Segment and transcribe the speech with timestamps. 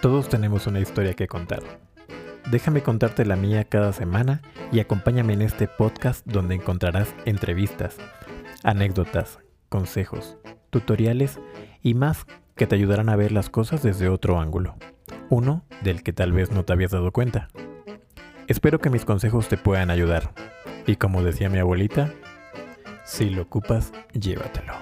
[0.00, 1.62] Todos tenemos una historia que contar.
[2.50, 4.40] Déjame contarte la mía cada semana
[4.72, 7.98] y acompáñame en este podcast donde encontrarás entrevistas,
[8.62, 10.38] anécdotas, consejos,
[10.70, 11.38] tutoriales
[11.82, 12.24] y más
[12.56, 14.76] que te ayudarán a ver las cosas desde otro ángulo.
[15.28, 17.48] Uno del que tal vez no te habías dado cuenta.
[18.48, 20.32] Espero que mis consejos te puedan ayudar.
[20.86, 22.14] Y como decía mi abuelita,
[23.04, 24.79] si lo ocupas, llévatelo.